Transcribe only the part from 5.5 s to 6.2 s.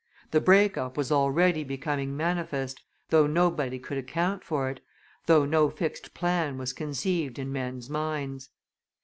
fixed